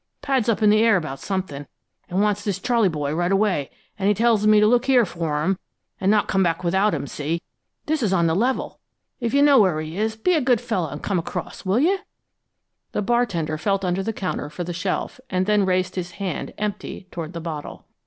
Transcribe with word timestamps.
Pad's 0.23 0.49
up 0.49 0.63
in 0.63 0.71
the 0.71 0.83
air 0.83 0.97
about 0.97 1.19
something, 1.19 1.67
and 2.09 2.23
wants 2.23 2.43
this 2.43 2.57
Charley 2.57 2.89
boy 2.89 3.13
right 3.13 3.31
away, 3.31 3.69
and 3.99 4.07
he 4.09 4.15
tells 4.15 4.47
me 4.47 4.59
to 4.59 4.65
look 4.65 4.85
here 4.85 5.05
for 5.05 5.43
him 5.43 5.59
and 5.99 6.09
not 6.09 6.27
come 6.27 6.41
back 6.41 6.63
without 6.63 6.95
him, 6.95 7.05
see? 7.05 7.43
This 7.85 8.01
is 8.01 8.11
on 8.11 8.25
the 8.25 8.33
level. 8.33 8.79
If 9.19 9.31
you 9.35 9.43
know 9.43 9.59
where 9.59 9.79
he 9.79 9.99
is, 9.99 10.15
be 10.15 10.33
a 10.33 10.41
good 10.41 10.59
fellow 10.59 10.89
and 10.89 11.03
come 11.03 11.19
across, 11.19 11.65
will 11.65 11.79
you?" 11.79 11.99
The 12.93 13.03
bartender 13.03 13.59
felt 13.59 13.85
under 13.85 14.01
the 14.01 14.11
counter 14.11 14.49
for 14.49 14.63
the 14.63 14.73
shelf, 14.73 15.19
and 15.29 15.45
then 15.45 15.67
raised 15.67 15.93
his 15.93 16.13
hand, 16.13 16.55
empty, 16.57 17.07
toward 17.11 17.33
the 17.33 17.39
bottle. 17.39 17.85